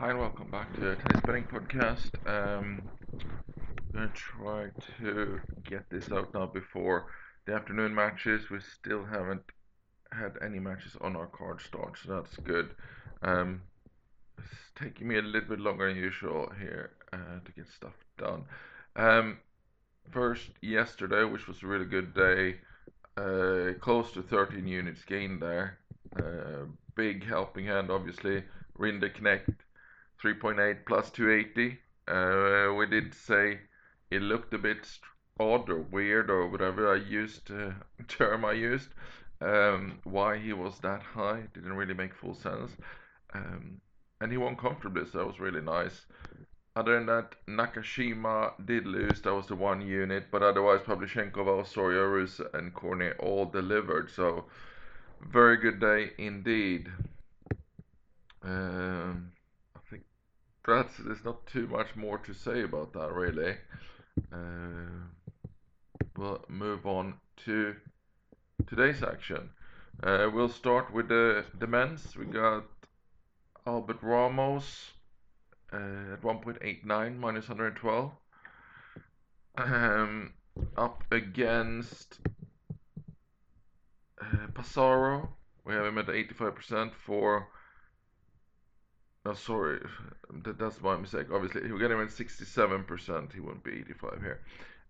Hi 0.00 0.08
and 0.08 0.18
welcome 0.18 0.50
back 0.50 0.72
to 0.76 0.96
today's 0.96 1.20
Betting 1.26 1.44
Podcast. 1.44 2.14
Um, 2.26 2.88
I'm 3.12 3.92
gonna 3.92 4.10
try 4.14 4.70
to 5.02 5.40
get 5.62 5.90
this 5.90 6.10
out 6.10 6.32
now 6.32 6.46
before 6.46 7.08
the 7.44 7.52
afternoon 7.52 7.94
matches. 7.94 8.48
We 8.48 8.60
still 8.60 9.04
haven't 9.04 9.42
had 10.10 10.38
any 10.42 10.58
matches 10.58 10.96
on 11.02 11.16
our 11.16 11.26
card 11.26 11.60
start, 11.60 11.98
so 12.02 12.14
that's 12.14 12.34
good. 12.38 12.70
Um, 13.20 13.60
it's 14.38 14.48
taking 14.74 15.06
me 15.06 15.18
a 15.18 15.22
little 15.22 15.50
bit 15.50 15.60
longer 15.60 15.86
than 15.86 16.02
usual 16.02 16.50
here 16.58 16.92
uh, 17.12 17.40
to 17.44 17.52
get 17.52 17.68
stuff 17.68 17.92
done. 18.16 18.44
Um, 18.96 19.36
first, 20.10 20.48
yesterday, 20.62 21.24
which 21.24 21.46
was 21.46 21.62
a 21.62 21.66
really 21.66 21.84
good 21.84 22.14
day, 22.14 22.54
uh, 23.18 23.74
close 23.80 24.12
to 24.12 24.22
13 24.22 24.66
units 24.66 25.04
gained 25.04 25.42
there. 25.42 25.78
Uh, 26.18 26.64
big 26.94 27.22
helping 27.22 27.66
hand, 27.66 27.90
obviously. 27.90 28.44
Rinderknech 28.78 29.42
3.8 30.22 30.86
plus 30.86 31.10
280. 31.10 31.78
Uh, 32.08 32.74
we 32.74 32.86
did 32.86 33.14
say 33.14 33.60
it 34.10 34.22
looked 34.22 34.52
a 34.54 34.58
bit 34.58 34.86
odd 35.38 35.70
or 35.70 35.80
weird 35.80 36.30
or 36.30 36.48
whatever 36.48 36.92
I 36.92 36.96
used 36.96 37.50
uh, 37.50 37.72
term 38.08 38.44
I 38.44 38.52
used. 38.52 38.88
Um, 39.40 40.00
why 40.04 40.38
he 40.38 40.52
was 40.52 40.78
that 40.80 41.02
high 41.02 41.44
didn't 41.54 41.72
really 41.72 41.94
make 41.94 42.14
full 42.14 42.34
sense. 42.34 42.72
Um, 43.32 43.80
and 44.20 44.30
he 44.30 44.36
won 44.36 44.56
comfortably, 44.56 45.04
so 45.10 45.18
that 45.18 45.26
was 45.26 45.40
really 45.40 45.62
nice. 45.62 46.04
Other 46.76 46.94
than 46.94 47.06
that, 47.06 47.34
Nakashima 47.48 48.52
did 48.64 48.86
lose. 48.86 49.22
That 49.22 49.34
was 49.34 49.46
the 49.46 49.56
one 49.56 49.80
unit, 49.80 50.26
but 50.30 50.42
otherwise, 50.42 50.80
Pavlyuchenkova, 50.80 51.60
Osorio, 51.60 52.04
Rus, 52.04 52.40
and 52.54 52.72
Cornet 52.74 53.16
all 53.18 53.46
delivered. 53.46 54.10
So, 54.10 54.44
very 55.20 55.56
good 55.56 55.80
day 55.80 56.12
indeed. 56.18 56.88
Um, 58.42 59.32
that's 60.66 60.96
there's 60.98 61.24
not 61.24 61.46
too 61.46 61.66
much 61.66 61.96
more 61.96 62.18
to 62.18 62.34
say 62.34 62.62
about 62.62 62.92
that 62.92 63.12
really. 63.12 63.56
Uh, 64.32 65.06
we'll 66.16 66.44
move 66.48 66.86
on 66.86 67.14
to 67.44 67.74
today's 68.66 69.02
action. 69.02 69.50
Uh, 70.02 70.28
we'll 70.32 70.48
start 70.48 70.92
with 70.92 71.08
the 71.08 71.44
the 71.58 71.66
men's. 71.66 72.16
We 72.16 72.26
got 72.26 72.64
Albert 73.66 73.98
Ramos 74.02 74.90
uh, 75.72 76.14
at 76.14 76.22
1.89 76.22 77.18
minus 77.18 77.48
112. 77.48 78.12
Um, 79.56 80.32
up 80.76 81.04
against 81.10 82.18
uh, 84.20 84.46
Passaro. 84.54 85.28
We 85.64 85.74
have 85.74 85.86
him 85.86 85.98
at 85.98 86.06
85% 86.06 86.92
for. 86.94 87.48
No, 89.24 89.34
sorry, 89.34 89.80
that, 90.44 90.58
that's 90.58 90.80
my 90.80 90.96
mistake. 90.96 91.26
Obviously, 91.32 91.62
he 91.66 91.72
will 91.72 91.78
get 91.78 91.90
him 91.90 92.00
at 92.00 92.08
67%. 92.08 93.32
He 93.32 93.40
won't 93.40 93.62
be 93.62 93.72
85 93.72 94.20
here. 94.22 94.40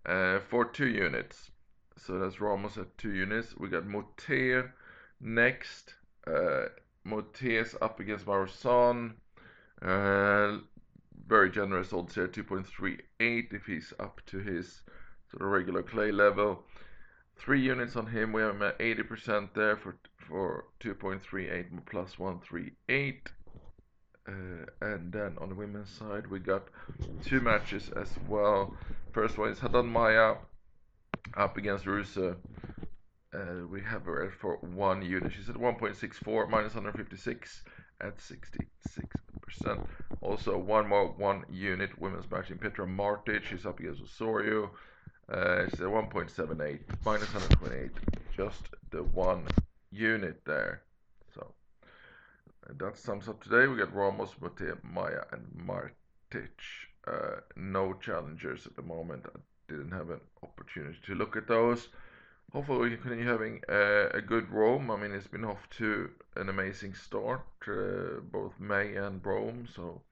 Uh, 0.07 0.39
for 0.49 0.65
two 0.65 0.87
units. 0.87 1.51
So 1.97 2.19
that's 2.19 2.41
Ramos 2.41 2.79
at 2.79 2.97
two 2.97 3.13
units. 3.13 3.57
We 3.57 3.69
got 3.69 3.85
Moutet 3.85 4.71
next. 5.21 5.95
Uh, 6.27 6.67
up 7.83 7.99
against 7.99 8.27
Mauresson. 8.27 9.15
Uh, 9.83 10.59
very 11.27 11.51
generous 11.51 11.93
odds 11.93 12.15
here, 12.15 12.29
2.38 12.29 13.53
if 13.53 13.67
he's 13.67 13.93
up 13.99 14.21
to 14.27 14.39
his 14.39 14.83
sort 15.31 15.43
of 15.43 15.49
regular 15.49 15.83
clay 15.83 16.13
level. 16.13 16.63
Three 17.37 17.61
units 17.61 17.97
on 17.97 18.07
him, 18.07 18.33
we 18.33 18.43
have 18.43 18.55
him 18.55 18.63
at 18.63 18.79
80% 18.79 19.55
there 19.55 19.77
for 19.77 19.97
for 20.19 20.67
2.38 20.81 21.87
plus 21.87 22.19
138. 22.19 23.33
And 24.81 25.13
then 25.13 25.37
on 25.39 25.51
the 25.51 25.55
women's 25.55 25.91
side, 25.91 26.27
we 26.29 26.39
got 26.39 26.63
two 27.25 27.41
matches 27.41 27.91
as 27.97 28.09
well. 28.29 28.75
First 29.13 29.37
one 29.37 29.51
is 29.51 29.59
Haddad 29.59 29.85
Maia 29.85 30.37
up 31.37 31.57
against 31.59 31.85
Rusa. 31.85 32.37
Uh, 33.33 33.67
we 33.71 33.81
have 33.83 34.05
her 34.07 34.33
for 34.41 34.57
one 34.57 35.03
unit. 35.03 35.33
She's 35.33 35.49
at 35.49 35.57
1.64 35.57 36.49
minus 36.49 36.75
156 36.75 37.63
at 38.01 38.17
66%. 38.19 39.87
Also, 40.23 40.57
one 40.57 40.89
more 40.89 41.09
one 41.09 41.45
unit 41.51 41.91
women's 42.01 42.31
match 42.31 42.51
in 42.51 42.59
Petra 42.59 42.87
Martic. 42.87 43.45
She's 43.45 43.67
up 43.67 43.79
against 43.81 44.03
Osorio. 44.03 44.71
Uh, 45.33 45.65
it's 45.67 45.79
a 45.79 45.85
1.78 45.85 46.81
minus 47.05 47.33
128. 47.35 47.91
Just 48.37 48.71
the 48.91 49.03
one 49.03 49.47
unit 49.93 50.41
there. 50.45 50.83
So 52.71 52.87
that 52.87 52.97
sums 52.97 53.29
up 53.29 53.43
today. 53.43 53.67
We 53.67 53.79
got 53.79 53.93
Ramos, 53.93 54.35
Moutet, 54.41 54.79
Maia, 54.85 55.25
and 55.33 55.45
Martic. 55.67 56.51
Uh, 57.05 57.41
no 57.57 57.95
challengers 57.95 58.65
at 58.65 58.77
the 58.77 58.83
moment. 58.83 59.27
I 59.27 59.39
didn't 59.67 59.91
have 59.91 60.11
an 60.11 60.21
opportunity 60.45 60.99
to 61.07 61.15
look 61.17 61.37
at 61.37 61.49
those. 61.49 61.89
Hopefully, 62.53 62.91
we 62.91 62.97
continue 62.97 63.27
having 63.27 63.61
a, 63.69 64.11
a 64.15 64.21
good 64.21 64.49
Rome. 64.51 64.89
I 64.89 64.97
mean, 64.97 65.11
it's 65.11 65.27
been 65.27 65.45
off 65.45 65.69
to 65.79 66.11
an 66.37 66.49
amazing 66.49 66.95
start, 66.95 67.45
uh, 67.67 68.21
both 68.31 68.53
May 68.61 68.95
and 68.95 69.25
Rome. 69.25 69.67
So 69.75 70.03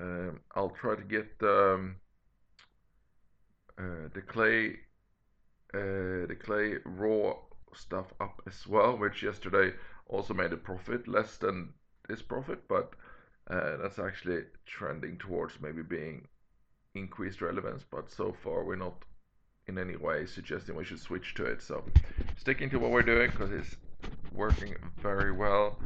um, 0.00 0.40
I'll 0.56 0.70
try 0.70 0.96
to 0.96 1.04
get 1.04 1.30
um, 1.42 1.96
uh, 3.78 4.08
the 4.12 4.22
clay, 4.22 4.70
uh, 5.72 6.26
the 6.26 6.36
clay 6.42 6.78
raw 6.84 7.34
stuff 7.74 8.12
up 8.18 8.42
as 8.48 8.66
well, 8.66 8.96
which 8.96 9.22
yesterday 9.22 9.72
also 10.08 10.34
made 10.34 10.52
a 10.52 10.56
profit, 10.56 11.06
less 11.06 11.36
than 11.36 11.72
this 12.08 12.22
profit, 12.22 12.66
but 12.68 12.92
uh, 13.50 13.76
that's 13.76 13.98
actually 13.98 14.42
trending 14.66 15.18
towards 15.18 15.60
maybe 15.60 15.82
being 15.82 16.28
increased 16.94 17.40
relevance. 17.40 17.84
But 17.90 18.10
so 18.10 18.32
far, 18.32 18.64
we're 18.64 18.76
not 18.76 19.04
in 19.66 19.78
any 19.78 19.96
way 19.96 20.26
suggesting 20.26 20.74
we 20.74 20.84
should 20.84 21.00
switch 21.00 21.34
to 21.34 21.44
it. 21.44 21.62
So 21.62 21.84
sticking 22.36 22.70
to 22.70 22.78
what 22.78 22.90
we're 22.90 23.02
doing 23.02 23.30
because 23.30 23.50
it's 23.52 23.76
working 24.32 24.74
very 25.00 25.32
well. 25.32 25.78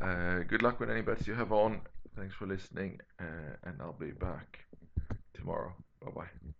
Uh, 0.00 0.40
good 0.40 0.62
luck 0.62 0.80
with 0.80 0.90
any 0.90 1.02
bets 1.02 1.26
you 1.26 1.34
have 1.34 1.52
on. 1.52 1.80
Thanks 2.16 2.34
for 2.34 2.46
listening, 2.46 3.00
uh, 3.20 3.56
and 3.64 3.80
I'll 3.80 3.92
be 3.92 4.12
back 4.12 4.60
tomorrow. 5.34 5.74
Bye 6.00 6.12
bye. 6.14 6.54